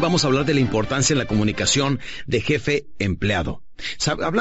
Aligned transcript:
vamos 0.00 0.24
a 0.24 0.28
hablar 0.28 0.44
de 0.44 0.54
la 0.54 0.60
importancia 0.60 1.14
en 1.14 1.18
la 1.18 1.26
comunicación 1.26 2.00
de 2.26 2.40
jefe-empleado. 2.40 3.62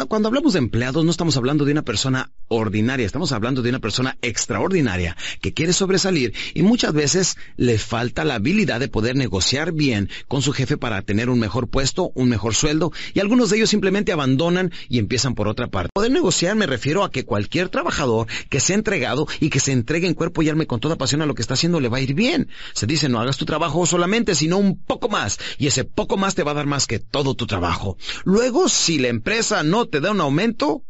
Cuando 0.08 0.28
hablamos 0.28 0.54
de 0.54 0.60
empleados 0.60 1.04
no 1.04 1.12
estamos 1.12 1.38
hablando 1.38 1.66
de 1.66 1.72
una 1.72 1.84
persona 1.84 2.32
ordinaria, 2.48 3.06
estamos 3.06 3.32
hablando 3.32 3.62
de 3.62 3.70
una 3.70 3.80
persona 3.80 4.18
extraordinaria 4.22 5.16
que 5.42 5.54
quiere 5.54 5.74
sobresalir 5.74 6.34
y 6.54 6.64
muchas 6.64 6.94
veces 6.94 7.38
le 7.56 7.78
falta 7.78 8.24
la 8.24 8.36
habilidad 8.36 8.80
de 8.80 8.88
poder 8.88 9.16
negociar 9.16 9.74
bien 9.74 10.10
con 10.28 10.42
su 10.42 10.54
jefe 10.54 10.78
para 10.78 11.02
tener 11.02 11.30
un 11.30 11.40
mejor 11.40 11.68
puesto, 11.68 12.12
un 12.16 12.30
mejor 12.30 12.56
sueldo 12.56 12.92
y 13.14 13.20
algunos 13.20 13.50
de 13.50 13.58
ellos 13.58 13.70
simplemente 13.70 14.12
abandonan 14.12 14.72
y 14.90 15.00
empiezan 15.00 15.36
por 15.36 15.48
otra 15.48 15.68
parte. 15.68 15.90
Poder 15.94 16.12
negociar 16.12 16.56
me 16.56 16.66
refiero 16.66 17.04
a 17.04 17.12
que 17.12 17.26
cualquier 17.26 17.70
trabajador 17.70 18.28
que 18.50 18.60
sea 18.60 18.76
entregado 18.76 19.28
y 19.40 19.50
que 19.50 19.60
se 19.60 19.72
entregue 19.72 20.08
en 20.08 20.14
cuerpo 20.14 20.42
y 20.42 20.50
alma 20.50 20.66
con 20.66 20.80
toda 20.80 20.96
pasión 20.96 21.22
a 21.22 21.26
lo 21.26 21.36
que 21.36 21.42
está 21.42 21.56
haciendo 21.56 21.80
le 21.80 21.90
va 21.90 21.98
a 21.98 22.02
ir 22.02 22.14
bien. 22.14 22.50
Se 22.74 22.88
dice 22.88 23.10
no 23.10 23.20
hagas 23.20 23.38
tu 23.38 23.46
trabajo 23.46 23.86
solamente, 23.86 24.36
sino 24.36 24.58
un 24.58 24.78
poco 24.78 25.10
más 25.10 25.38
y 25.58 25.68
ese 25.68 25.84
poco 25.84 26.18
más 26.18 26.36
te 26.36 26.44
va 26.44 26.52
a 26.52 26.56
dar 26.56 26.66
más 26.66 26.88
que 26.88 27.00
todo 27.00 27.36
tu 27.36 27.46
trabajo. 27.46 27.98
Luego, 28.24 28.70
si 28.70 29.00
la 29.00 29.08
empresa 29.28 29.62
no 29.62 29.90
te 29.90 30.00
da 30.00 30.12
un 30.12 30.22
aumento, 30.22 30.86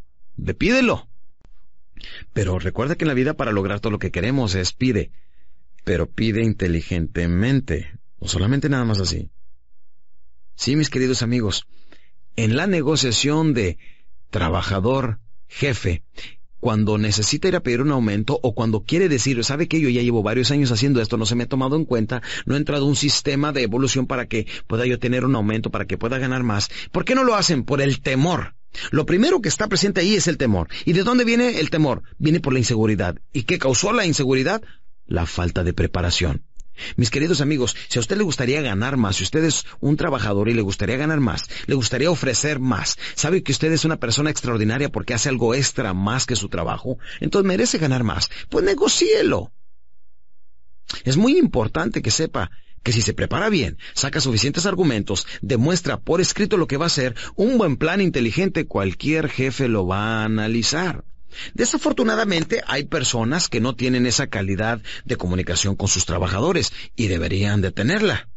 pídelo. 0.59 1.09
Pero 2.33 2.59
recuerda 2.59 2.95
que 2.95 3.03
en 3.03 3.07
la 3.07 3.15
vida 3.15 3.33
para 3.33 3.51
lograr 3.51 3.79
todo 3.79 3.89
lo 3.89 3.97
que 3.97 4.11
queremos 4.11 4.53
es 4.53 4.73
pide, 4.73 5.09
pero 5.83 6.07
pide 6.07 6.43
inteligentemente, 6.43 7.97
o 8.19 8.27
solamente 8.27 8.69
nada 8.69 8.85
más 8.85 8.99
así. 8.99 9.31
Sí, 10.53 10.75
mis 10.75 10.91
queridos 10.91 11.23
amigos, 11.23 11.65
en 12.35 12.55
la 12.55 12.67
negociación 12.67 13.55
de 13.55 13.79
trabajador 14.29 15.19
jefe, 15.47 16.03
cuando 16.59 16.97
necesita 16.97 17.47
ir 17.47 17.55
a 17.55 17.61
pedir 17.61 17.81
un 17.81 17.91
aumento 17.91 18.39
o 18.41 18.53
cuando 18.53 18.81
quiere 18.81 19.09
decir, 19.09 19.43
sabe 19.43 19.67
que 19.67 19.79
yo 19.79 19.89
ya 19.89 20.02
llevo 20.02 20.23
varios 20.23 20.52
años 20.52 20.71
haciendo 20.71 21.02
esto, 21.02 21.17
no 21.17 21.25
se 21.25 21.35
me 21.35 21.43
ha 21.43 21.47
tomado 21.47 21.75
en 21.75 21.85
cuenta, 21.85 22.21
no 22.45 22.55
ha 22.55 22.57
entrado 22.57 22.85
un 22.85 22.95
sistema 22.95 23.52
de 23.52 23.63
evolución 23.63 24.07
para 24.07 24.27
que 24.27 24.47
pueda 24.67 24.85
yo 24.85 24.99
tener 24.99 25.25
un 25.25 25.35
aumento, 25.35 25.69
para 25.69 25.85
que 25.85 25.97
pueda 25.97 26.17
ganar 26.17 26.44
más. 26.44 26.69
¿Por 26.91 27.05
qué 27.05 27.16
no 27.16 27.23
lo 27.23 27.35
hacen? 27.35 27.63
Por 27.63 27.81
el 27.81 28.02
temor. 28.02 28.55
Lo 28.91 29.05
primero 29.05 29.41
que 29.41 29.50
está 29.50 29.67
presente 29.67 30.02
ahí 30.02 30.16
es 30.16 30.28
el 30.28 30.38
temor. 30.38 30.67
¿Y 30.85 30.94
de 30.94 31.03
dónde 31.03 31.25
viene 31.25 31.59
el 31.59 31.69
temor? 31.69 32.03
Viene 32.17 32.39
por 32.39 32.53
la 32.53 32.59
inseguridad. 32.59 33.17
¿Y 33.33 33.44
qué 33.44 33.58
causó 33.58 33.94
la 33.94 34.05
inseguridad? 34.05 34.61
La 35.05 35.25
falta 35.25 35.63
de 35.63 35.73
preparación. 35.73 36.44
Mis 36.95 37.09
queridos 37.09 37.42
amigos, 37.42 37.75
si 37.88 38.00
a 38.00 38.02
usted 38.02 38.17
le 38.17 38.23
gustaría 38.23 38.61
ganar 38.61 38.97
más, 38.97 39.17
si 39.17 39.23
usted 39.23 39.44
es 39.44 39.66
un 39.80 39.97
trabajador 39.97 40.50
y 40.50 40.53
le 40.53 40.61
gustaría 40.61 40.97
ganar 40.97 41.19
más, 41.19 41.44
le 41.66 41.75
gustaría 41.75 42.11
ofrecer 42.11 42.59
más, 42.59 42.97
sabe 43.16 43.44
que 43.44 43.52
usted 43.52 43.72
es 43.72 43.86
una 43.86 43.97
persona 43.97 44.30
extraordinaria 44.30 44.89
porque 44.89 45.14
hace 45.14 45.30
algo 45.30 45.53
extra 45.56 45.94
más 45.94 46.25
que 46.25 46.36
su 46.36 46.50
trabajo, 46.50 46.97
entonces 47.19 47.47
merece 47.47 47.78
ganar 47.78 48.03
más, 48.03 48.30
pues 48.50 48.64
negocielo. 48.64 49.52
Es 51.03 51.17
muy 51.17 51.38
importante 51.38 52.02
que 52.02 52.11
sepa 52.11 52.50
que 52.84 52.94
si 52.94 53.02
se 53.02 53.14
prepara 53.14 53.50
bien, 53.50 53.78
saca 53.94 54.22
suficientes 54.22 54.66
argumentos, 54.66 55.28
demuestra 55.41 56.00
por 56.00 56.22
escrito 56.22 56.58
lo 56.58 56.67
que 56.67 56.78
va 56.78 56.86
a 56.86 56.88
hacer, 56.88 57.16
un 57.36 57.58
buen 57.58 57.75
plan 57.75 58.00
inteligente, 58.00 58.66
cualquier 58.66 59.30
jefe 59.30 59.67
lo 59.67 59.86
va 59.86 60.22
a 60.22 60.25
analizar. 60.25 61.03
Desafortunadamente 61.53 62.61
hay 62.67 62.86
personas 62.86 63.50
que 63.50 63.59
no 63.59 63.75
tienen 63.75 64.06
esa 64.06 64.28
calidad 64.28 64.81
de 65.06 65.16
comunicación 65.16 65.75
con 65.75 65.88
sus 65.88 66.06
trabajadores 66.06 66.72
y 66.95 67.08
deberían 67.08 67.61
de 67.61 67.72
tenerla. 67.72 68.30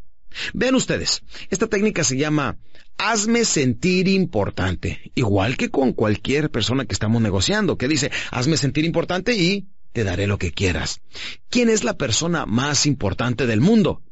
Vean 0.53 0.75
ustedes, 0.75 1.23
esta 1.49 1.67
técnica 1.67 2.03
se 2.03 2.17
llama 2.17 2.57
hazme 2.97 3.43
sentir 3.45 4.07
importante, 4.07 5.11
igual 5.15 5.57
que 5.57 5.69
con 5.69 5.93
cualquier 5.93 6.49
persona 6.51 6.85
que 6.85 6.93
estamos 6.93 7.21
negociando, 7.21 7.77
que 7.77 7.87
dice 7.87 8.11
hazme 8.31 8.57
sentir 8.57 8.85
importante 8.85 9.33
y 9.33 9.67
te 9.91 10.03
daré 10.03 10.27
lo 10.27 10.37
que 10.37 10.51
quieras. 10.51 11.01
¿Quién 11.49 11.69
es 11.69 11.83
la 11.83 11.97
persona 11.97 12.45
más 12.45 12.85
importante 12.85 13.45
del 13.45 13.59
mundo? 13.59 14.03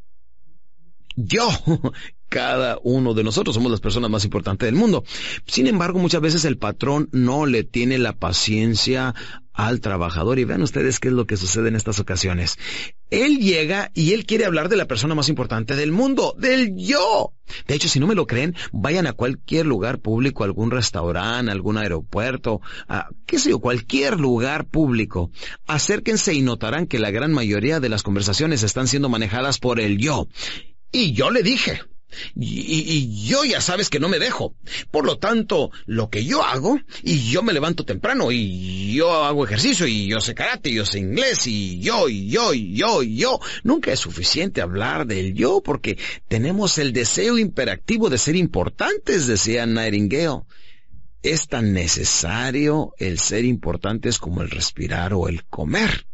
yo. 1.20 1.50
Cada 2.30 2.80
uno 2.84 3.14
de 3.14 3.24
nosotros 3.24 3.56
somos 3.56 3.72
las 3.72 3.82
personas 3.82 4.10
más 4.10 4.24
importantes 4.24 4.68
del 4.68 4.76
mundo. 4.76 5.04
Sin 5.48 5.68
embargo, 5.68 6.00
muchas 6.00 6.22
veces 6.22 6.46
el 6.46 6.58
patrón 6.58 7.10
no 7.12 7.46
le 7.46 7.64
tiene 7.64 7.98
la 7.98 8.14
paciencia 8.14 9.16
al 9.60 9.82
trabajador 9.82 10.40
y 10.40 10.46
vean 10.46 10.62
ustedes 10.62 11.00
qué 11.00 11.10
es 11.10 11.14
lo 11.14 11.28
que 11.28 11.36
sucede 11.36 11.68
en 11.68 11.76
estas 11.76 12.00
ocasiones. 12.00 12.58
Él 13.10 13.40
llega 13.40 13.92
y 13.94 14.14
él 14.14 14.26
quiere 14.26 14.46
hablar 14.46 14.70
de 14.70 14.78
la 14.78 14.86
persona 14.86 15.16
más 15.16 15.28
importante 15.28 15.76
del 15.76 15.92
mundo, 15.92 16.34
del 16.38 16.76
yo. 16.78 17.34
De 17.68 17.76
hecho, 17.76 17.90
si 17.90 18.00
no 18.00 18.08
me 18.08 18.16
lo 18.16 18.26
creen, 18.26 18.56
vayan 18.72 19.06
a 19.06 19.14
cualquier 19.14 19.66
lugar 19.66 20.00
público, 20.00 20.46
algún 20.46 20.72
restaurante, 20.72 21.52
algún 21.52 21.78
aeropuerto, 21.78 22.62
a, 22.88 23.10
qué 23.26 23.38
sé 23.38 23.50
yo, 23.50 23.60
cualquier 23.60 24.20
lugar 24.20 24.66
público. 24.66 25.30
Acérquense 25.68 26.34
y 26.34 26.42
notarán 26.42 26.88
que 26.88 27.00
la 27.00 27.12
gran 27.12 27.34
mayoría 27.34 27.82
de 27.82 27.90
las 27.90 28.04
conversaciones 28.04 28.64
están 28.64 28.88
siendo 28.88 29.10
manejadas 29.10 29.60
por 29.60 29.82
el 29.82 29.98
yo. 29.98 30.30
Y 30.92 31.12
yo 31.12 31.32
le 31.32 31.44
dije, 31.44 31.82
y, 32.36 33.28
yo 33.28 33.44
ya 33.46 33.62
sabes 33.62 33.90
que 33.90 34.00
no 34.00 34.10
me 34.10 34.20
dejo. 34.20 34.56
Por 34.92 35.06
lo 35.06 35.18
tanto, 35.18 35.72
lo 35.86 36.10
que 36.10 36.26
yo 36.26 36.44
hago, 36.44 36.80
y 37.04 37.30
yo 37.30 37.44
me 37.44 37.54
levanto 37.54 37.86
temprano, 37.86 38.32
y 38.32 38.94
yo 38.94 39.24
hago 39.24 39.46
ejercicio, 39.46 39.88
y 39.88 40.08
yo 40.08 40.20
sé 40.20 40.34
karate, 40.34 40.70
y 40.70 40.76
yo 40.76 40.86
sé 40.86 41.00
inglés, 41.00 41.46
y 41.48 41.80
yo, 41.80 42.10
y 42.10 42.30
yo, 42.30 42.54
y 42.54 42.76
yo, 42.76 43.04
y 43.04 43.16
yo. 43.18 43.40
Nunca 43.64 43.92
es 43.92 44.00
suficiente 44.00 44.62
hablar 44.62 45.06
del 45.06 45.34
yo, 45.34 45.62
porque 45.62 45.98
tenemos 46.28 46.78
el 46.78 46.94
deseo 46.94 47.38
imperativo 47.38 48.10
de 48.10 48.18
ser 48.18 48.36
importantes, 48.36 49.28
decía 49.28 49.66
Nightingale. 49.66 50.44
Es 51.22 51.48
tan 51.48 51.74
necesario 51.74 52.94
el 52.98 53.20
ser 53.20 53.44
importantes 53.44 54.20
como 54.20 54.42
el 54.42 54.50
respirar 54.50 55.14
o 55.14 55.28
el 55.28 55.44
comer. 55.46 56.06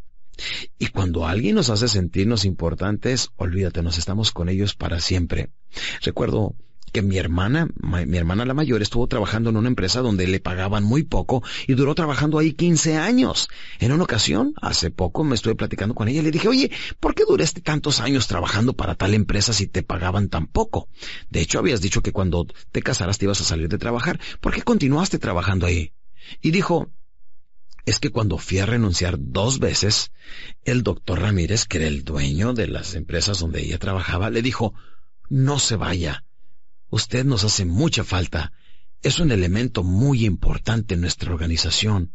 Y 0.77 0.87
cuando 0.87 1.25
alguien 1.25 1.55
nos 1.55 1.69
hace 1.69 1.87
sentirnos 1.87 2.45
importantes, 2.45 3.29
olvídate, 3.35 3.81
nos 3.81 3.97
estamos 3.97 4.31
con 4.31 4.49
ellos 4.49 4.75
para 4.75 4.99
siempre. 4.99 5.49
Recuerdo 6.01 6.55
que 6.95 7.01
mi 7.01 7.17
hermana, 7.17 7.67
mi 7.81 8.17
hermana 8.17 8.45
la 8.45 8.53
mayor, 8.53 8.81
estuvo 8.81 9.05
trabajando 9.07 9.49
en 9.49 9.57
una 9.57 9.67
empresa 9.67 9.99
donde 9.99 10.27
le 10.27 10.39
pagaban 10.39 10.85
muy 10.85 11.03
poco 11.03 11.43
y 11.67 11.73
duró 11.73 11.93
trabajando 11.93 12.39
ahí 12.39 12.53
15 12.53 12.95
años. 12.95 13.49
En 13.79 13.91
una 13.91 14.05
ocasión, 14.05 14.53
hace 14.61 14.91
poco, 14.91 15.25
me 15.25 15.35
estuve 15.35 15.55
platicando 15.55 15.93
con 15.93 16.07
ella 16.07 16.21
y 16.21 16.23
le 16.23 16.31
dije, 16.31 16.47
oye, 16.47 16.71
¿por 17.01 17.13
qué 17.13 17.23
duraste 17.27 17.59
tantos 17.59 17.99
años 17.99 18.27
trabajando 18.27 18.73
para 18.73 18.95
tal 18.95 19.13
empresa 19.13 19.51
si 19.51 19.67
te 19.67 19.83
pagaban 19.83 20.29
tan 20.29 20.47
poco? 20.47 20.87
De 21.29 21.41
hecho, 21.41 21.59
habías 21.59 21.81
dicho 21.81 22.01
que 22.01 22.13
cuando 22.13 22.47
te 22.71 22.81
casaras 22.81 23.17
te 23.17 23.25
ibas 23.25 23.41
a 23.41 23.43
salir 23.43 23.67
de 23.67 23.77
trabajar. 23.77 24.17
¿Por 24.39 24.53
qué 24.53 24.61
continuaste 24.61 25.19
trabajando 25.19 25.65
ahí? 25.65 25.91
Y 26.41 26.51
dijo, 26.51 26.91
es 27.85 27.99
que 27.99 28.09
cuando 28.09 28.37
fui 28.37 28.59
a 28.59 28.65
renunciar 28.65 29.17
dos 29.19 29.59
veces, 29.59 30.11
el 30.63 30.81
doctor 30.83 31.21
Ramírez, 31.21 31.65
que 31.65 31.77
era 31.77 31.87
el 31.87 32.03
dueño 32.03 32.53
de 32.53 32.67
las 32.67 32.95
empresas 32.95 33.39
donde 33.39 33.61
ella 33.61 33.77
trabajaba, 33.77 34.29
le 34.29 34.41
dijo, 34.41 34.73
no 35.29 35.59
se 35.59 35.75
vaya. 35.75 36.23
Usted 36.89 37.25
nos 37.25 37.43
hace 37.43 37.65
mucha 37.65 38.03
falta. 38.03 38.51
Es 39.01 39.19
un 39.19 39.31
elemento 39.31 39.83
muy 39.83 40.25
importante 40.25 40.95
en 40.95 41.01
nuestra 41.01 41.31
organización. 41.31 42.13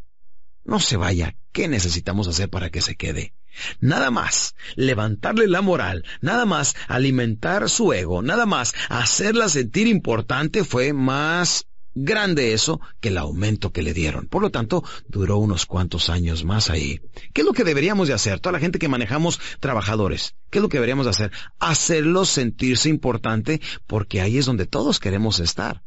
No 0.64 0.80
se 0.80 0.96
vaya. 0.96 1.36
¿Qué 1.52 1.68
necesitamos 1.68 2.26
hacer 2.26 2.50
para 2.50 2.70
que 2.70 2.80
se 2.80 2.96
quede? 2.96 3.34
Nada 3.80 4.10
más 4.10 4.54
levantarle 4.76 5.48
la 5.48 5.60
moral, 5.60 6.04
nada 6.20 6.46
más 6.46 6.76
alimentar 6.88 7.68
su 7.68 7.92
ego, 7.92 8.22
nada 8.22 8.46
más 8.46 8.74
hacerla 8.88 9.48
sentir 9.48 9.86
importante 9.86 10.64
fue 10.64 10.92
más 10.92 11.66
grande 11.94 12.52
eso 12.52 12.80
que 13.00 13.08
el 13.08 13.18
aumento 13.18 13.72
que 13.72 13.82
le 13.82 13.94
dieron. 13.94 14.26
Por 14.26 14.42
lo 14.42 14.50
tanto, 14.50 14.84
duró 15.08 15.38
unos 15.38 15.66
cuantos 15.66 16.10
años 16.10 16.44
más 16.44 16.70
ahí. 16.70 17.00
¿Qué 17.32 17.42
es 17.42 17.46
lo 17.46 17.52
que 17.52 17.64
deberíamos 17.64 18.08
de 18.08 18.14
hacer? 18.14 18.40
Toda 18.40 18.52
la 18.52 18.60
gente 18.60 18.78
que 18.78 18.88
manejamos 18.88 19.40
trabajadores, 19.60 20.34
¿qué 20.50 20.58
es 20.58 20.62
lo 20.62 20.68
que 20.68 20.78
deberíamos 20.78 21.06
de 21.06 21.10
hacer? 21.10 21.32
Hacerlos 21.58 22.28
sentirse 22.28 22.88
importante 22.88 23.60
porque 23.86 24.20
ahí 24.20 24.38
es 24.38 24.46
donde 24.46 24.66
todos 24.66 25.00
queremos 25.00 25.40
estar 25.40 25.82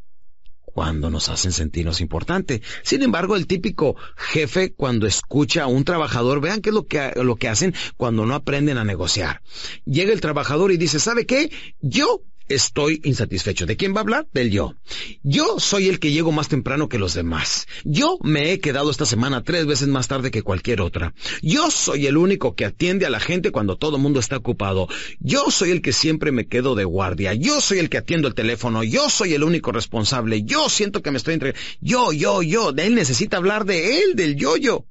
cuando 0.74 1.09
nos 1.09 1.30
hacen 1.30 1.52
sentirnos 1.52 2.02
importante. 2.02 2.62
Sin 2.81 3.03
embargo, 3.03 3.36
el 3.36 3.47
típico 3.47 3.96
jefe 4.18 4.74
cuando 4.74 5.06
escucha 5.06 5.63
a 5.63 5.68
un 5.68 5.84
trabajador, 5.84 6.42
vean 6.42 6.62
qué 6.62 6.69
es 6.69 6.75
lo 6.75 6.88
que, 6.88 7.12
lo 7.16 7.36
que 7.36 7.47
hacen 7.47 7.75
cuando 7.96 8.25
no 8.25 8.34
aprenden 8.34 8.78
a 8.78 8.84
negociar. 8.84 9.42
Llega 9.86 10.12
el 10.12 10.22
trabajador 10.22 10.72
y 10.72 10.78
dice, 10.78 11.00
¿sabe 11.00 11.25
qué? 11.25 11.51
Yo 11.80 12.24
estoy 12.48 13.01
insatisfecho. 13.04 13.66
¿De 13.66 13.78
quién 13.78 13.94
va 13.94 13.98
a 13.98 14.01
hablar? 14.01 14.28
Del 14.34 14.51
yo. 14.51 14.75
Yo 15.24 15.60
soy 15.60 15.90
el 15.90 16.00
que 16.00 16.12
llego 16.12 16.31
más 16.31 16.50
temprano 16.50 16.90
que 16.90 17.00
los 17.00 17.13
demás. 17.13 17.68
Yo 17.84 18.18
me 18.22 18.51
he 18.51 18.60
quedado 18.60 18.92
esta 18.92 19.06
semana 19.06 19.44
tres 19.44 19.66
veces 19.66 19.88
más 19.88 20.07
tarde 20.07 20.31
que 20.31 20.42
cualquier 20.42 20.81
otra. 20.81 21.13
Yo 21.42 21.72
soy 21.72 22.07
el 22.07 22.18
único 22.18 22.56
que 22.56 22.66
atiende 22.66 23.06
a 23.06 23.10
la 23.10 23.19
gente 23.19 23.51
cuando 23.51 23.78
todo 23.78 23.98
el 23.98 24.04
mundo 24.04 24.19
está 24.19 24.38
ocupado. 24.38 24.88
Yo 25.19 25.51
soy 25.51 25.72
el 25.72 25.81
que 25.81 25.94
siempre 25.94 26.31
me 26.31 26.48
quedo 26.48 26.75
de 26.75 26.86
guardia. 26.86 27.34
Yo 27.34 27.62
soy 27.62 27.80
el 27.80 27.90
que 27.90 27.98
atiendo 27.98 28.28
el 28.28 28.36
teléfono. 28.36 28.84
Yo 28.84 29.10
soy 29.10 29.34
el 29.34 29.44
único 29.44 29.72
responsable. 29.72 30.44
Yo 30.44 30.69
siento 30.69 31.01
que 31.01 31.12
me 31.12 31.18
estoy 31.18 31.36
entregando. 31.36 31.62
Yo, 31.81 32.12
yo, 32.12 32.42
yo. 32.42 32.74
Él 32.75 32.95
necesita 32.95 33.38
hablar 33.38 33.66
de 33.66 34.00
él, 34.00 34.16
del 34.16 34.36
yo-yo. 34.36 34.86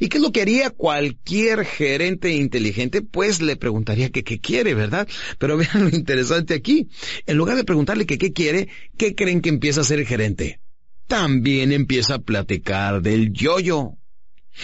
¿Y 0.00 0.08
qué 0.08 0.18
es 0.18 0.22
lo 0.22 0.32
que 0.32 0.42
haría 0.42 0.70
cualquier 0.70 1.64
gerente 1.64 2.32
inteligente? 2.32 3.02
Pues 3.02 3.40
le 3.42 3.56
preguntaría 3.56 4.10
que 4.10 4.24
qué 4.24 4.40
quiere, 4.40 4.74
¿verdad? 4.74 5.08
Pero 5.38 5.56
vean 5.58 5.90
lo 5.90 5.96
interesante 5.96 6.54
aquí. 6.54 6.88
En 7.26 7.36
lugar 7.36 7.56
de 7.56 7.64
preguntarle 7.64 8.06
que 8.06 8.18
qué 8.18 8.32
quiere, 8.32 8.68
¿qué 8.96 9.14
creen 9.14 9.40
que 9.40 9.48
empieza 9.48 9.80
a 9.80 9.82
hacer 9.82 9.98
el 9.98 10.06
gerente? 10.06 10.60
También 11.06 11.72
empieza 11.72 12.14
a 12.14 12.18
platicar 12.18 13.02
del 13.02 13.32
yo-yo. 13.32 13.96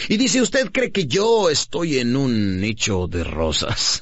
Y 0.09 0.17
dice, 0.17 0.41
¿usted 0.41 0.70
cree 0.73 0.91
que 0.91 1.06
yo 1.06 1.50
estoy 1.50 1.99
en 1.99 2.17
un 2.17 2.61
nicho 2.61 3.06
de 3.09 3.25
rosas? 3.25 4.00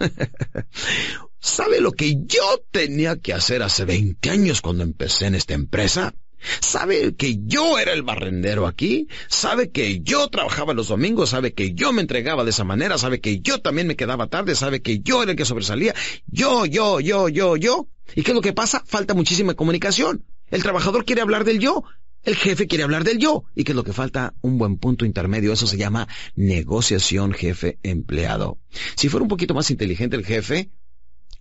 ¿Sabe 1.41 1.81
lo 1.81 1.93
que 1.93 2.15
yo 2.27 2.63
tenía 2.71 3.17
que 3.17 3.33
hacer 3.33 3.63
hace 3.63 3.85
20 3.85 4.31
años 4.31 4.61
cuando 4.61 4.85
empecé 4.85 5.27
en 5.27 5.35
esta 5.35 5.55
empresa? 5.55 6.15
¿Sabe 6.61 7.15
que 7.15 7.39
yo 7.45 7.79
era 7.79 7.93
el 7.93 8.03
barrendero 8.03 8.67
aquí? 8.67 9.09
¿Sabe 9.29 9.71
que 9.71 10.01
yo 10.01 10.29
trabajaba 10.29 10.75
los 10.75 10.89
domingos? 10.89 11.31
¿Sabe 11.31 11.53
que 11.53 11.75
yo 11.75 11.93
me 11.93 12.01
entregaba 12.01 12.45
de 12.45 12.51
esa 12.51 12.65
manera? 12.65 12.99
¿Sabe 12.99 13.21
que 13.21 13.41
yo 13.41 13.61
también 13.61 13.87
me 13.87 13.97
quedaba 13.97 14.27
tarde? 14.29 14.55
¿Sabe 14.55 14.83
que 14.83 15.01
yo 15.01 15.23
era 15.23 15.33
el 15.33 15.37
que 15.37 15.45
sobresalía? 15.45 15.95
Yo, 16.27 16.67
yo, 16.67 17.01
yo, 17.01 17.29
yo, 17.29 17.57
yo. 17.57 17.89
¿Y 18.15 18.23
qué 18.23 18.31
es 18.31 18.35
lo 18.35 18.41
que 18.41 18.53
pasa? 18.53 18.83
Falta 18.87 19.15
muchísima 19.15 19.55
comunicación. 19.55 20.25
El 20.51 20.63
trabajador 20.63 21.05
quiere 21.05 21.23
hablar 21.23 21.45
del 21.45 21.59
yo. 21.59 21.85
El 22.23 22.37
jefe 22.37 22.67
quiere 22.67 22.85
hablar 22.85 23.05
del 23.05 23.19
yo. 23.19 23.45
¿Y 23.55 23.65
qué 23.65 23.73
es 23.73 23.77
lo 23.77 23.85
que 23.85 23.93
falta? 23.93 24.35
Un 24.43 24.59
buen 24.59 24.77
punto 24.77 25.05
intermedio. 25.05 25.53
Eso 25.53 25.67
se 25.67 25.77
llama 25.77 26.09
negociación 26.35 27.33
jefe-empleado. 27.33 28.59
Si 28.97 29.09
fuera 29.09 29.23
un 29.23 29.29
poquito 29.29 29.55
más 29.55 29.71
inteligente 29.71 30.17
el 30.17 30.27
jefe, 30.27 30.71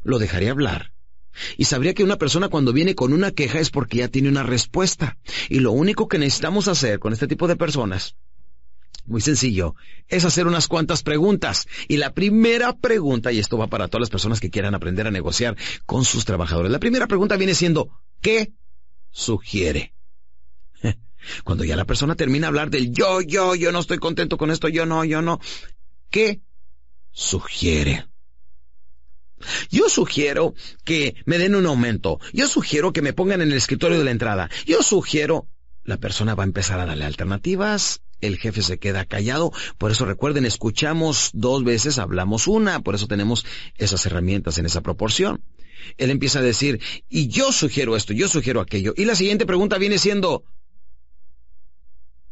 lo 0.04 0.19
dejaría 0.19 0.52
hablar 0.52 0.94
y 1.57 1.65
sabría 1.65 1.94
que 1.94 2.03
una 2.03 2.18
persona 2.18 2.50
cuando 2.50 2.74
viene 2.74 2.95
con 2.95 3.13
una 3.13 3.31
queja 3.31 3.59
es 3.59 3.69
porque 3.69 3.97
ya 3.97 4.07
tiene 4.07 4.30
una 4.30 4.44
respuesta. 4.44 5.18
Y 5.50 5.59
lo 5.59 5.71
único 5.71 6.07
que 6.07 6.19
necesitamos 6.19 6.68
hacer 6.68 7.00
con 7.00 7.13
este 7.13 7.27
tipo 7.27 7.47
de 7.47 7.56
personas, 7.56 8.15
muy 9.06 9.21
sencillo, 9.21 9.75
es 10.07 10.25
hacer 10.25 10.47
unas 10.47 10.68
cuantas 10.68 11.03
preguntas. 11.03 11.68
Y 11.88 11.97
la 11.97 12.13
primera 12.13 12.77
pregunta, 12.77 13.31
y 13.31 13.39
esto 13.39 13.57
va 13.57 13.68
para 13.68 13.88
todas 13.88 14.01
las 14.01 14.09
personas 14.09 14.39
que 14.39 14.50
quieran 14.50 14.75
aprender 14.75 15.07
a 15.07 15.12
negociar 15.12 15.57
con 15.86 16.06
sus 16.06 16.25
trabajadores, 16.25 16.71
la 16.71 16.80
primera 16.80 17.07
pregunta 17.07 17.36
viene 17.38 17.56
siendo, 17.56 17.89
¿qué 18.21 18.53
sugiere? 19.09 19.94
Cuando 21.44 21.63
ya 21.63 21.75
la 21.75 21.85
persona 21.85 22.15
termina 22.15 22.45
de 22.45 22.50
hablar 22.50 22.69
del 22.69 22.92
yo, 22.92 23.21
yo, 23.21 23.56
yo 23.56 23.71
no 23.71 23.80
estoy 23.80 23.97
contento 23.97 24.38
con 24.38 24.51
esto, 24.51 24.68
yo 24.68 24.85
no, 24.85 25.03
yo 25.03 25.21
no, 25.21 25.39
¿qué 26.09 26.42
sugiere? 27.12 28.08
Yo 29.69 29.89
sugiero 29.89 30.53
que 30.83 31.15
me 31.25 31.38
den 31.38 31.56
un 31.56 31.65
aumento. 31.65 32.19
Yo 32.33 32.47
sugiero 32.47 32.94
que 32.94 33.01
me 33.01 33.13
pongan 33.13 33.41
en 33.41 33.51
el 33.51 33.57
escritorio 33.57 33.97
de 33.97 34.06
la 34.06 34.12
entrada. 34.12 34.50
Yo 34.65 34.81
sugiero... 34.83 35.47
La 35.86 35.97
persona 35.97 36.36
va 36.36 36.44
a 36.44 36.45
empezar 36.45 36.80
a 36.80 36.86
darle 36.86 37.06
alternativas. 37.06 38.01
El 38.21 38.38
jefe 38.38 38.62
se 38.62 38.77
queda 38.77 39.06
callado. 39.06 39.51
Por 39.80 39.89
eso 39.89 40.06
recuerden, 40.06 40.45
escuchamos 40.45 41.31
dos 41.33 41.63
veces, 41.63 41.97
hablamos 41.97 42.47
una. 42.47 42.81
Por 42.81 42.94
eso 42.94 43.07
tenemos 43.07 43.45
esas 43.75 44.06
herramientas 44.06 44.59
en 44.59 44.68
esa 44.68 44.81
proporción. 44.81 45.44
Él 45.97 46.12
empieza 46.12 46.39
a 46.39 46.44
decir, 46.44 46.80
y 47.07 47.27
yo 47.30 47.51
sugiero 47.51 47.95
esto, 47.95 48.13
yo 48.13 48.27
sugiero 48.27 48.62
aquello. 48.62 48.94
Y 48.95 49.06
la 49.06 49.15
siguiente 49.15 49.45
pregunta 49.45 49.77
viene 49.77 49.97
siendo, 49.97 50.44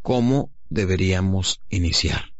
¿cómo 0.01 0.51
deberíamos 0.69 1.61
iniciar? 1.69 2.36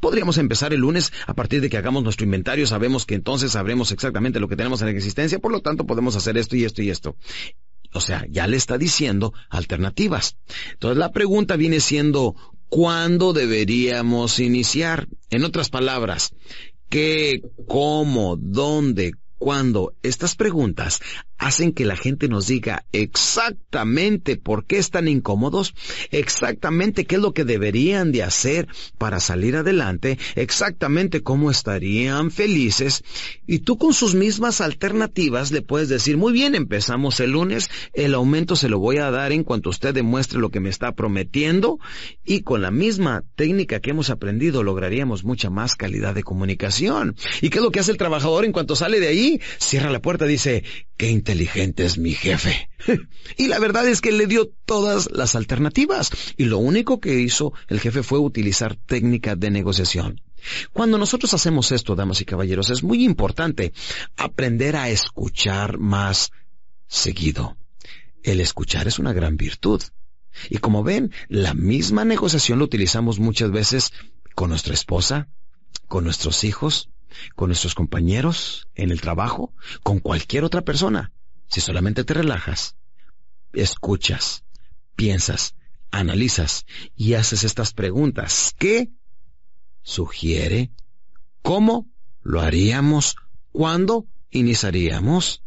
Podríamos 0.00 0.38
empezar 0.38 0.72
el 0.72 0.80
lunes 0.80 1.12
a 1.26 1.34
partir 1.34 1.60
de 1.60 1.70
que 1.70 1.76
hagamos 1.76 2.02
nuestro 2.02 2.24
inventario, 2.24 2.66
sabemos 2.66 3.06
que 3.06 3.14
entonces 3.14 3.52
sabremos 3.52 3.92
exactamente 3.92 4.40
lo 4.40 4.48
que 4.48 4.56
tenemos 4.56 4.82
en 4.82 4.88
existencia, 4.88 5.38
por 5.38 5.52
lo 5.52 5.60
tanto 5.60 5.86
podemos 5.86 6.16
hacer 6.16 6.36
esto 6.38 6.56
y 6.56 6.64
esto 6.64 6.82
y 6.82 6.90
esto. 6.90 7.16
O 7.92 8.00
sea, 8.00 8.24
ya 8.28 8.46
le 8.46 8.56
está 8.56 8.78
diciendo 8.78 9.32
alternativas. 9.48 10.36
Entonces 10.72 10.98
la 10.98 11.10
pregunta 11.12 11.56
viene 11.56 11.80
siendo, 11.80 12.36
¿cuándo 12.68 13.32
deberíamos 13.32 14.38
iniciar? 14.38 15.08
En 15.30 15.44
otras 15.44 15.70
palabras, 15.70 16.32
¿qué, 16.88 17.42
cómo, 17.66 18.36
dónde, 18.36 19.12
cuándo? 19.38 19.94
Estas 20.02 20.36
preguntas 20.36 21.00
hacen 21.40 21.72
que 21.72 21.86
la 21.86 21.96
gente 21.96 22.28
nos 22.28 22.46
diga 22.46 22.84
exactamente 22.92 24.36
por 24.36 24.66
qué 24.66 24.76
están 24.76 25.08
incómodos, 25.08 25.74
exactamente 26.10 27.06
qué 27.06 27.16
es 27.16 27.20
lo 27.20 27.32
que 27.32 27.44
deberían 27.44 28.12
de 28.12 28.22
hacer 28.22 28.68
para 28.98 29.20
salir 29.20 29.56
adelante, 29.56 30.18
exactamente 30.36 31.22
cómo 31.22 31.50
estarían 31.50 32.30
felices, 32.30 33.02
y 33.46 33.60
tú 33.60 33.78
con 33.78 33.94
sus 33.94 34.14
mismas 34.14 34.60
alternativas 34.60 35.50
le 35.50 35.62
puedes 35.62 35.88
decir, 35.88 36.18
muy 36.18 36.34
bien, 36.34 36.54
empezamos 36.54 37.18
el 37.20 37.30
lunes, 37.30 37.70
el 37.94 38.12
aumento 38.12 38.54
se 38.54 38.68
lo 38.68 38.78
voy 38.78 38.98
a 38.98 39.10
dar 39.10 39.32
en 39.32 39.42
cuanto 39.42 39.70
usted 39.70 39.94
demuestre 39.94 40.38
lo 40.40 40.50
que 40.50 40.60
me 40.60 40.68
está 40.68 40.92
prometiendo, 40.92 41.78
y 42.22 42.42
con 42.42 42.60
la 42.60 42.70
misma 42.70 43.24
técnica 43.34 43.80
que 43.80 43.90
hemos 43.90 44.10
aprendido 44.10 44.62
lograríamos 44.62 45.24
mucha 45.24 45.48
más 45.48 45.74
calidad 45.74 46.14
de 46.14 46.22
comunicación. 46.22 47.16
¿Y 47.40 47.48
qué 47.48 47.58
es 47.58 47.64
lo 47.64 47.70
que 47.70 47.80
hace 47.80 47.92
el 47.92 47.96
trabajador 47.96 48.44
en 48.44 48.52
cuanto 48.52 48.76
sale 48.76 49.00
de 49.00 49.08
ahí? 49.08 49.40
Cierra 49.58 49.90
la 49.90 50.02
puerta, 50.02 50.26
dice, 50.26 50.64
qué 51.00 51.08
inteligente 51.08 51.86
es 51.86 51.96
mi 51.96 52.12
jefe. 52.12 52.68
y 53.38 53.46
la 53.46 53.58
verdad 53.58 53.88
es 53.88 54.02
que 54.02 54.12
le 54.12 54.26
dio 54.26 54.50
todas 54.66 55.08
las 55.10 55.34
alternativas. 55.34 56.10
Y 56.36 56.44
lo 56.44 56.58
único 56.58 57.00
que 57.00 57.20
hizo 57.20 57.54
el 57.68 57.80
jefe 57.80 58.02
fue 58.02 58.18
utilizar 58.18 58.76
técnica 58.76 59.34
de 59.34 59.50
negociación. 59.50 60.20
Cuando 60.74 60.98
nosotros 60.98 61.32
hacemos 61.32 61.72
esto, 61.72 61.96
damas 61.96 62.20
y 62.20 62.26
caballeros, 62.26 62.68
es 62.68 62.82
muy 62.82 63.02
importante 63.02 63.72
aprender 64.18 64.76
a 64.76 64.90
escuchar 64.90 65.78
más 65.78 66.32
seguido. 66.86 67.56
El 68.22 68.42
escuchar 68.42 68.86
es 68.86 68.98
una 68.98 69.14
gran 69.14 69.38
virtud. 69.38 69.82
Y 70.50 70.58
como 70.58 70.84
ven, 70.84 71.14
la 71.28 71.54
misma 71.54 72.04
negociación 72.04 72.58
lo 72.58 72.66
utilizamos 72.66 73.18
muchas 73.18 73.50
veces 73.50 73.90
con 74.34 74.50
nuestra 74.50 74.74
esposa, 74.74 75.28
con 75.88 76.04
nuestros 76.04 76.44
hijos, 76.44 76.90
con 77.34 77.48
nuestros 77.48 77.74
compañeros, 77.74 78.68
en 78.74 78.90
el 78.90 79.00
trabajo, 79.00 79.52
con 79.82 79.98
cualquier 79.98 80.44
otra 80.44 80.62
persona. 80.62 81.12
Si 81.48 81.60
solamente 81.60 82.04
te 82.04 82.14
relajas, 82.14 82.76
escuchas, 83.52 84.44
piensas, 84.94 85.54
analizas 85.90 86.66
y 86.94 87.14
haces 87.14 87.44
estas 87.44 87.72
preguntas. 87.72 88.54
¿Qué 88.58 88.90
sugiere? 89.82 90.70
¿Cómo 91.42 91.88
lo 92.22 92.40
haríamos? 92.40 93.16
¿Cuándo 93.50 94.06
iniciaríamos? 94.30 95.42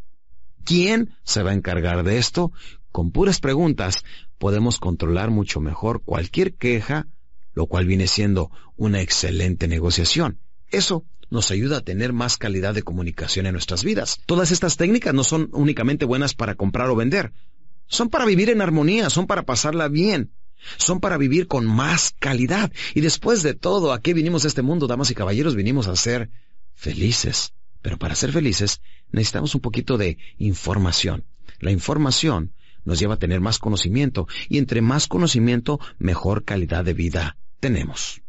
¿Quién 0.63 1.15
se 1.23 1.43
va 1.43 1.51
a 1.51 1.55
encargar 1.55 2.03
de 2.03 2.17
esto? 2.17 2.51
Con 2.91 3.11
puras 3.11 3.39
preguntas 3.39 4.03
podemos 4.37 4.79
controlar 4.79 5.29
mucho 5.29 5.59
mejor 5.61 6.03
cualquier 6.03 6.55
queja, 6.55 7.07
lo 7.53 7.67
cual 7.67 7.85
viene 7.85 8.07
siendo 8.07 8.51
una 8.75 9.01
excelente 9.01 9.67
negociación. 9.67 10.39
Eso 10.69 11.05
nos 11.29 11.51
ayuda 11.51 11.77
a 11.77 11.81
tener 11.81 12.13
más 12.13 12.38
calidad 12.38 12.73
de 12.73 12.83
comunicación 12.83 13.45
en 13.45 13.53
nuestras 13.53 13.83
vidas. 13.83 14.19
Todas 14.25 14.51
estas 14.51 14.77
técnicas 14.77 15.13
no 15.13 15.23
son 15.23 15.50
únicamente 15.53 16.05
buenas 16.05 16.35
para 16.35 16.55
comprar 16.55 16.89
o 16.89 16.95
vender. 16.95 17.33
Son 17.88 18.09
para 18.09 18.25
vivir 18.25 18.50
en 18.50 18.61
armonía, 18.61 19.09
son 19.09 19.27
para 19.27 19.44
pasarla 19.44 19.88
bien. 19.88 20.31
Son 20.77 21.00
para 21.00 21.17
vivir 21.17 21.47
con 21.47 21.65
más 21.65 22.13
calidad. 22.19 22.71
Y 22.94 23.01
después 23.01 23.44
de 23.44 23.53
todo, 23.53 23.94
¿a 23.94 24.00
qué 24.00 24.13
vinimos 24.13 24.45
a 24.45 24.47
este 24.47 24.61
mundo, 24.61 24.88
damas 24.88 25.11
y 25.11 25.15
caballeros? 25.15 25.55
Vinimos 25.55 25.88
a 25.88 25.95
ser 25.95 26.29
felices. 26.75 27.53
Pero 27.81 27.97
para 27.97 28.15
ser 28.15 28.31
felices 28.31 28.81
necesitamos 29.11 29.55
un 29.55 29.61
poquito 29.61 29.97
de 29.97 30.17
información. 30.38 31.25
La 31.60 31.72
información 31.72 32.53
nos 32.86 33.00
lleva 33.00 33.15
a 33.15 33.19
tener 33.19 33.41
más 33.41 33.60
conocimiento 33.60 34.27
y 34.50 34.57
entre 34.57 34.81
más 34.81 35.07
conocimiento, 35.07 35.79
mejor 35.98 36.43
calidad 36.43 36.86
de 36.86 36.93
vida 36.93 37.38
tenemos. 37.63 38.23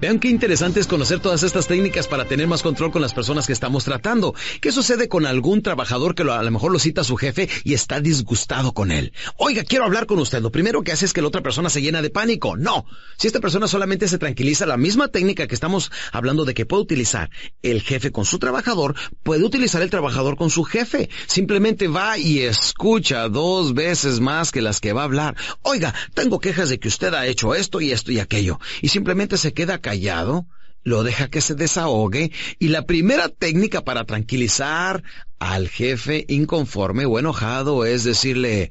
Vean 0.00 0.20
qué 0.20 0.28
interesante 0.28 0.78
es 0.78 0.86
conocer 0.86 1.18
todas 1.18 1.42
estas 1.42 1.66
técnicas 1.66 2.06
para 2.06 2.24
tener 2.24 2.46
más 2.46 2.62
control 2.62 2.92
con 2.92 3.02
las 3.02 3.14
personas 3.14 3.48
que 3.48 3.52
estamos 3.52 3.82
tratando. 3.82 4.32
¿Qué 4.60 4.70
sucede 4.70 5.08
con 5.08 5.26
algún 5.26 5.60
trabajador 5.60 6.14
que 6.14 6.22
a 6.22 6.40
lo 6.40 6.50
mejor 6.52 6.70
lo 6.70 6.78
cita 6.78 7.00
a 7.00 7.04
su 7.04 7.16
jefe 7.16 7.48
y 7.64 7.74
está 7.74 8.00
disgustado 8.00 8.72
con 8.72 8.92
él? 8.92 9.12
Oiga, 9.38 9.64
quiero 9.64 9.84
hablar 9.84 10.06
con 10.06 10.20
usted. 10.20 10.40
Lo 10.40 10.52
primero 10.52 10.82
que 10.82 10.92
hace 10.92 11.04
es 11.04 11.12
que 11.12 11.20
la 11.20 11.26
otra 11.26 11.42
persona 11.42 11.68
se 11.68 11.82
llena 11.82 12.00
de 12.00 12.10
pánico. 12.10 12.56
No. 12.56 12.86
Si 13.16 13.26
esta 13.26 13.40
persona 13.40 13.66
solamente 13.66 14.06
se 14.06 14.18
tranquiliza, 14.18 14.66
la 14.66 14.76
misma 14.76 15.08
técnica 15.08 15.48
que 15.48 15.54
estamos 15.56 15.90
hablando 16.12 16.44
de 16.44 16.54
que 16.54 16.64
puede 16.64 16.84
utilizar 16.84 17.28
el 17.62 17.82
jefe 17.82 18.12
con 18.12 18.24
su 18.24 18.38
trabajador, 18.38 18.94
puede 19.24 19.42
utilizar 19.42 19.82
el 19.82 19.90
trabajador 19.90 20.36
con 20.36 20.50
su 20.50 20.62
jefe. 20.62 21.10
Simplemente 21.26 21.88
va 21.88 22.18
y 22.18 22.38
escucha 22.42 23.28
dos 23.28 23.74
veces 23.74 24.20
más 24.20 24.52
que 24.52 24.62
las 24.62 24.78
que 24.80 24.92
va 24.92 25.00
a 25.00 25.06
hablar. 25.06 25.34
Oiga, 25.62 25.92
tengo 26.14 26.38
quejas 26.38 26.68
de 26.68 26.78
que 26.78 26.86
usted 26.86 27.12
ha 27.14 27.26
hecho 27.26 27.56
esto 27.56 27.80
y 27.80 27.90
esto 27.90 28.12
y 28.12 28.20
aquello. 28.20 28.60
Y 28.80 28.90
simplemente 28.90 29.36
se 29.36 29.52
queda 29.52 29.80
callado, 29.88 30.46
lo 30.82 31.02
deja 31.02 31.30
que 31.30 31.40
se 31.40 31.54
desahogue 31.54 32.30
y 32.58 32.68
la 32.68 32.84
primera 32.84 33.30
técnica 33.30 33.84
para 33.84 34.04
tranquilizar 34.04 35.02
al 35.38 35.66
jefe 35.70 36.26
inconforme 36.28 37.06
o 37.06 37.18
enojado 37.18 37.86
es 37.86 38.04
decirle, 38.04 38.70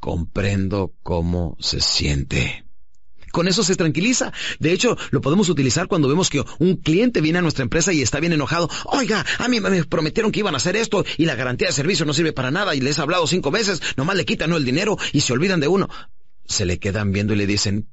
comprendo 0.00 0.92
cómo 1.04 1.56
se 1.60 1.80
siente. 1.80 2.64
Con 3.30 3.46
eso 3.46 3.62
se 3.62 3.76
tranquiliza. 3.76 4.32
De 4.58 4.72
hecho, 4.72 4.96
lo 5.12 5.20
podemos 5.20 5.48
utilizar 5.48 5.86
cuando 5.86 6.08
vemos 6.08 6.28
que 6.28 6.42
un 6.58 6.74
cliente 6.74 7.20
viene 7.20 7.38
a 7.38 7.42
nuestra 7.42 7.62
empresa 7.62 7.92
y 7.92 8.02
está 8.02 8.18
bien 8.18 8.32
enojado. 8.32 8.68
Oiga, 8.86 9.24
a 9.38 9.46
mí 9.46 9.60
me 9.60 9.84
prometieron 9.84 10.32
que 10.32 10.40
iban 10.40 10.54
a 10.54 10.56
hacer 10.56 10.74
esto 10.74 11.04
y 11.18 11.24
la 11.24 11.36
garantía 11.36 11.68
de 11.68 11.72
servicio 11.72 12.04
no 12.04 12.14
sirve 12.14 12.32
para 12.32 12.50
nada 12.50 12.74
y 12.74 12.80
les 12.80 12.98
he 12.98 13.02
hablado 13.02 13.28
cinco 13.28 13.52
veces, 13.52 13.80
nomás 13.96 14.16
le 14.16 14.24
quitan 14.24 14.52
el 14.52 14.64
dinero 14.64 14.96
y 15.12 15.20
se 15.20 15.32
olvidan 15.32 15.60
de 15.60 15.68
uno. 15.68 15.88
Se 16.46 16.66
le 16.66 16.80
quedan 16.80 17.12
viendo 17.12 17.32
y 17.34 17.36
le 17.36 17.46
dicen, 17.46 17.86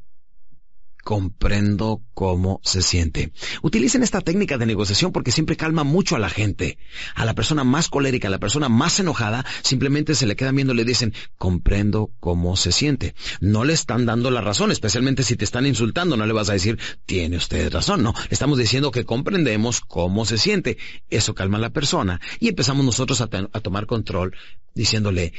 comprendo 1.06 2.02
cómo 2.16 2.60
se 2.64 2.82
siente. 2.82 3.32
Utilicen 3.62 4.02
esta 4.02 4.22
técnica 4.22 4.58
de 4.58 4.66
negociación 4.66 5.12
porque 5.12 5.32
siempre 5.32 5.56
calma 5.56 5.84
mucho 5.84 6.16
a 6.16 6.20
la 6.20 6.32
gente. 6.32 6.80
A 7.14 7.26
la 7.26 7.36
persona 7.36 7.64
más 7.64 7.90
colérica, 7.90 8.28
a 8.28 8.32
la 8.32 8.40
persona 8.40 8.70
más 8.70 9.00
enojada, 9.00 9.46
simplemente 9.62 10.16
se 10.16 10.26
le 10.26 10.36
quedan 10.36 10.56
viendo 10.56 10.74
y 10.74 10.78
le 10.78 10.84
dicen, 10.84 11.14
comprendo 11.38 12.10
cómo 12.20 12.58
se 12.58 12.72
siente. 12.72 13.14
No 13.40 13.66
le 13.66 13.74
están 13.74 14.08
dando 14.08 14.32
la 14.32 14.42
razón, 14.42 14.72
especialmente 14.72 15.22
si 15.22 15.36
te 15.36 15.46
están 15.46 15.68
insultando, 15.68 16.18
no 16.18 16.26
le 16.26 16.34
vas 16.34 16.50
a 16.50 16.54
decir, 16.54 16.80
tiene 17.06 17.38
usted 17.38 17.72
razón, 17.72 18.02
no. 18.02 18.16
Estamos 18.32 18.58
diciendo 18.58 18.90
que 18.90 19.06
comprendemos 19.06 19.82
cómo 19.82 20.26
se 20.26 20.40
siente. 20.40 20.80
Eso 21.12 21.36
calma 21.36 21.60
a 21.60 21.62
la 21.62 21.70
persona 21.70 22.20
y 22.40 22.48
empezamos 22.48 22.84
nosotros 22.84 23.22
a, 23.22 23.26
a 23.26 23.60
tomar 23.60 23.86
control 23.86 24.36
diciéndole, 24.74 25.34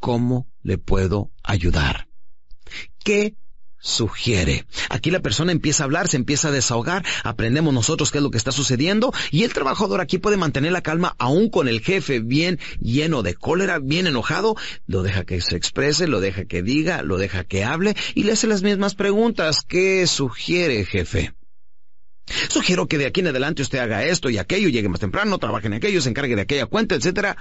¿cómo 0.00 0.48
le 0.62 0.78
puedo 0.78 1.30
ayudar? 1.42 2.08
¿Qué 3.04 3.36
sugiere. 3.82 4.64
Aquí 4.88 5.10
la 5.10 5.20
persona 5.20 5.52
empieza 5.52 5.82
a 5.82 5.86
hablar, 5.86 6.08
se 6.08 6.16
empieza 6.16 6.48
a 6.48 6.52
desahogar, 6.52 7.04
aprendemos 7.24 7.74
nosotros 7.74 8.10
qué 8.10 8.18
es 8.18 8.24
lo 8.24 8.30
que 8.30 8.38
está 8.38 8.52
sucediendo 8.52 9.12
y 9.30 9.42
el 9.42 9.52
trabajador 9.52 10.00
aquí 10.00 10.18
puede 10.18 10.36
mantener 10.36 10.72
la 10.72 10.80
calma 10.80 11.14
aún 11.18 11.50
con 11.50 11.68
el 11.68 11.80
jefe 11.80 12.20
bien 12.20 12.58
lleno 12.80 13.22
de 13.22 13.34
cólera, 13.34 13.80
bien 13.80 14.06
enojado, 14.06 14.56
lo 14.86 15.02
deja 15.02 15.24
que 15.24 15.40
se 15.40 15.56
exprese, 15.56 16.06
lo 16.06 16.20
deja 16.20 16.44
que 16.44 16.62
diga, 16.62 17.02
lo 17.02 17.18
deja 17.18 17.44
que 17.44 17.64
hable 17.64 17.94
y 18.14 18.22
le 18.22 18.32
hace 18.32 18.46
las 18.46 18.62
mismas 18.62 18.94
preguntas. 18.94 19.62
¿Qué 19.66 20.06
sugiere, 20.06 20.84
jefe? 20.84 21.34
Sugiero 22.48 22.86
que 22.86 22.98
de 22.98 23.06
aquí 23.06 23.20
en 23.20 23.26
adelante 23.26 23.62
usted 23.62 23.80
haga 23.80 24.04
esto 24.04 24.30
y 24.30 24.38
aquello, 24.38 24.68
llegue 24.68 24.88
más 24.88 25.00
temprano, 25.00 25.38
trabaje 25.38 25.66
en 25.66 25.74
aquello, 25.74 26.00
se 26.00 26.08
encargue 26.08 26.36
de 26.36 26.42
aquella 26.42 26.66
cuenta, 26.66 26.94
etcétera. 26.94 27.36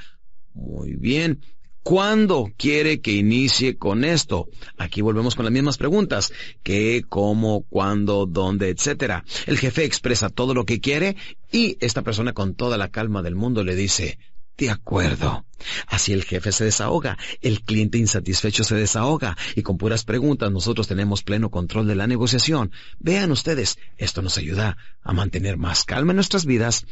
Muy 0.53 0.95
bien. 0.95 1.39
¿Cuándo 1.83 2.51
quiere 2.57 3.01
que 3.01 3.13
inicie 3.13 3.77
con 3.77 4.03
esto? 4.03 4.47
Aquí 4.77 5.01
volvemos 5.01 5.35
con 5.35 5.45
las 5.45 5.51
mismas 5.51 5.77
preguntas. 5.77 6.31
¿Qué, 6.61 7.03
cómo, 7.09 7.63
cuándo, 7.69 8.27
dónde, 8.27 8.69
etcétera? 8.69 9.25
El 9.47 9.57
jefe 9.57 9.83
expresa 9.83 10.29
todo 10.29 10.53
lo 10.53 10.65
que 10.65 10.79
quiere 10.79 11.15
y 11.51 11.77
esta 11.81 12.03
persona 12.03 12.33
con 12.33 12.53
toda 12.53 12.77
la 12.77 12.89
calma 12.89 13.23
del 13.23 13.35
mundo 13.35 13.63
le 13.63 13.75
dice, 13.75 14.19
de 14.57 14.69
acuerdo. 14.69 15.45
Así 15.87 16.13
el 16.13 16.23
jefe 16.23 16.51
se 16.51 16.65
desahoga, 16.65 17.17
el 17.41 17.61
cliente 17.61 17.97
insatisfecho 17.97 18.63
se 18.63 18.75
desahoga 18.75 19.35
y 19.55 19.63
con 19.63 19.77
puras 19.77 20.03
preguntas 20.03 20.51
nosotros 20.51 20.87
tenemos 20.87 21.23
pleno 21.23 21.49
control 21.49 21.87
de 21.87 21.95
la 21.95 22.05
negociación. 22.05 22.71
Vean 22.99 23.31
ustedes, 23.31 23.79
esto 23.97 24.21
nos 24.21 24.37
ayuda 24.37 24.77
a 25.01 25.13
mantener 25.13 25.57
más 25.57 25.83
calma 25.83 26.11
en 26.11 26.17
nuestras 26.17 26.45
vidas, 26.45 26.85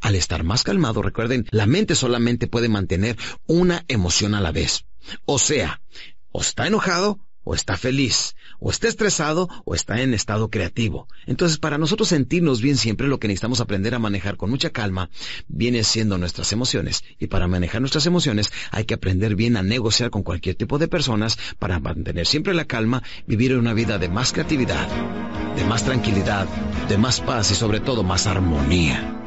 al 0.00 0.14
estar 0.14 0.44
más 0.44 0.62
calmado, 0.62 1.02
recuerden, 1.02 1.46
la 1.50 1.66
mente 1.66 1.94
solamente 1.94 2.46
puede 2.46 2.68
mantener 2.68 3.16
una 3.46 3.84
emoción 3.88 4.34
a 4.34 4.40
la 4.40 4.52
vez. 4.52 4.84
O 5.24 5.38
sea, 5.38 5.80
o 6.32 6.40
está 6.40 6.66
enojado 6.66 7.18
o 7.42 7.54
está 7.54 7.76
feliz, 7.76 8.36
o 8.58 8.70
está 8.70 8.88
estresado 8.88 9.48
o 9.64 9.74
está 9.74 10.02
en 10.02 10.12
estado 10.14 10.50
creativo. 10.50 11.08
Entonces, 11.26 11.58
para 11.58 11.78
nosotros 11.78 12.08
sentirnos 12.08 12.60
bien 12.60 12.76
siempre 12.76 13.08
lo 13.08 13.18
que 13.18 13.28
necesitamos 13.28 13.60
aprender 13.60 13.94
a 13.94 13.98
manejar 13.98 14.36
con 14.36 14.50
mucha 14.50 14.70
calma 14.70 15.10
viene 15.48 15.82
siendo 15.82 16.18
nuestras 16.18 16.52
emociones. 16.52 17.02
Y 17.18 17.28
para 17.28 17.48
manejar 17.48 17.80
nuestras 17.80 18.06
emociones 18.06 18.50
hay 18.70 18.84
que 18.84 18.94
aprender 18.94 19.36
bien 19.36 19.56
a 19.56 19.62
negociar 19.62 20.10
con 20.10 20.22
cualquier 20.22 20.54
tipo 20.54 20.78
de 20.78 20.88
personas 20.88 21.38
para 21.58 21.80
mantener 21.80 22.26
siempre 22.26 22.54
la 22.54 22.66
calma, 22.66 23.02
vivir 23.26 23.56
una 23.56 23.74
vida 23.74 23.98
de 23.98 24.08
más 24.08 24.32
creatividad, 24.32 24.88
de 25.56 25.64
más 25.64 25.84
tranquilidad, 25.84 26.46
de 26.88 26.98
más 26.98 27.20
paz 27.20 27.50
y 27.50 27.54
sobre 27.54 27.80
todo 27.80 28.02
más 28.02 28.26
armonía. 28.26 29.19